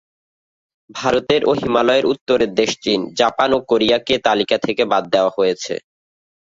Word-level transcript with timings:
ভারতের 0.89 1.41
ও 1.45 1.61
হিমালয়ের 1.61 2.05
উত্তরের 2.13 2.51
দেশ 2.53 2.71
চীন, 2.83 2.99
জাপান 3.19 3.49
ও 3.53 3.69
কোরিয়াকে 3.69 4.15
এ 4.17 4.23
তালিকা 4.27 4.57
থেকে 4.65 4.83
বাদ 4.91 5.03
দেওয়া 5.13 5.31
হয়েছে। 5.37 5.73